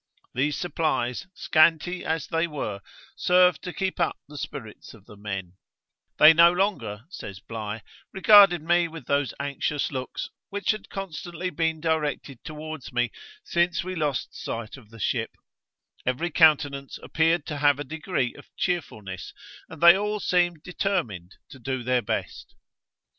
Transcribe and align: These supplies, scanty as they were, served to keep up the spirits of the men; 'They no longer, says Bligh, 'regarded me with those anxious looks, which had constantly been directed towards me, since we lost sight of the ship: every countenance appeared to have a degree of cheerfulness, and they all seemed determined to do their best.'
These 0.33 0.57
supplies, 0.57 1.27
scanty 1.35 2.03
as 2.03 2.25
they 2.25 2.47
were, 2.47 2.81
served 3.15 3.61
to 3.61 3.71
keep 3.71 3.99
up 3.99 4.17
the 4.27 4.35
spirits 4.39 4.95
of 4.95 5.05
the 5.05 5.15
men; 5.15 5.57
'They 6.17 6.33
no 6.33 6.51
longer, 6.51 7.05
says 7.11 7.39
Bligh, 7.39 7.81
'regarded 8.11 8.63
me 8.63 8.87
with 8.87 9.05
those 9.05 9.31
anxious 9.39 9.91
looks, 9.91 10.31
which 10.49 10.71
had 10.71 10.89
constantly 10.89 11.51
been 11.51 11.79
directed 11.79 12.43
towards 12.43 12.91
me, 12.91 13.11
since 13.43 13.83
we 13.83 13.93
lost 13.93 14.33
sight 14.33 14.75
of 14.75 14.89
the 14.89 14.99
ship: 14.99 15.35
every 16.03 16.31
countenance 16.31 16.97
appeared 17.03 17.45
to 17.45 17.57
have 17.57 17.77
a 17.77 17.83
degree 17.83 18.33
of 18.33 18.49
cheerfulness, 18.57 19.35
and 19.69 19.83
they 19.83 19.95
all 19.95 20.19
seemed 20.19 20.63
determined 20.63 21.35
to 21.49 21.59
do 21.59 21.83
their 21.83 22.01
best.' 22.01 22.55